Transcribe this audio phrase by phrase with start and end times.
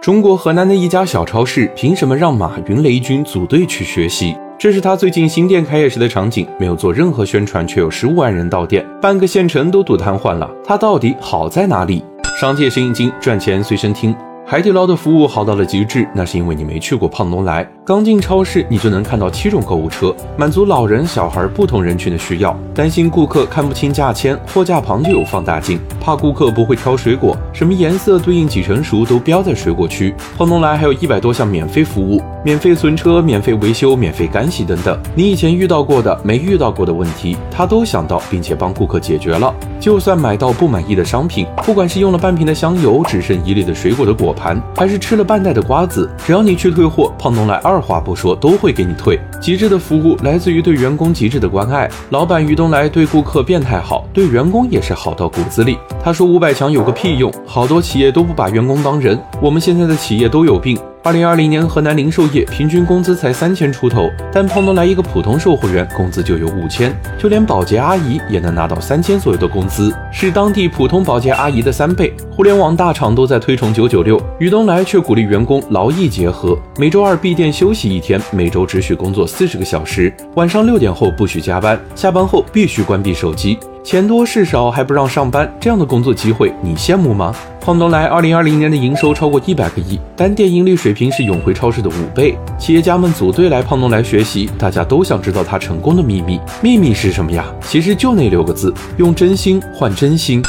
[0.00, 4.34] 中国河南的一家小超市，凭什么让马云、雷军组队去学习？
[4.58, 10.50] 这是他最近新店开业时的场景，没有做任何宣传，却有十五万人到店，半个县城都堵瘫痪了。
[10.64, 12.02] 他到底好在哪里？
[12.40, 14.16] 商界生意经，赚钱随身听。
[14.46, 17.64] 海底捞的服务好到了极致，那是因为你没去过胖东来。
[17.86, 22.58] 刚进超市，你就能看到七种购物车，满足老人、小孩不同人群的需要。
[22.74, 30.14] 担心顾客看不清价签，货架旁就有放大镜；怕顾客不会挑水果，什么颜色对应几成熟都标在水果区。
[30.36, 34.98] 胖东来还有一百多项免费服务，免费存车、免费维修、免费干洗等等。
[35.14, 39.54] 你以前遇到过的、没遇到过的问题，他都想到，并且帮顾客解决了。
[39.78, 49.18] 就算买到不满意的商品，不管是用了半瓶的香油，只剩一粒的水果的果盘，还是吃了半袋的瓜子，只要你去退货，胖东来二话不说都会给你退。
[49.40, 51.90] 极致的服务来自于对员工极致的关爱。
[52.10, 55.78] 老板于东来对顾客变态好，对员工也是好到骨子里。
[56.02, 59.18] 他说五百强有个屁用，好多企业都不把员工当人。
[59.40, 60.78] 我们现在的企业都有病。
[61.02, 72.14] 二零二零年，河南零售业平均工资才三千出头，但胖东来一个普通售货员工资就有五千，就连保洁阿姨也能拿到三千左右的工资，是当地普通保洁阿姨的三倍。
[72.30, 83.58] 互联网大厂都在推崇九九六，于东来却鼓励员工劳逸结合，每周二闭店休息一天，每周只许工作四十个小时，晚上六点后不许加班，下班后必须关闭手机。
[83.82, 87.34] 钱多事少还不让上班，这样的工作机会你羡慕吗？
[87.60, 92.36] 胖东来二零二零年的营收超过一百个亿，单店盈利水平是永辉超市的五倍。
[92.58, 96.38] 企业家们组队来胖东来学习，大家都想知道他成功的秘密。
[96.62, 97.46] 秘密是什么呀？
[97.62, 100.42] 其实就那六个字：用真心换真心。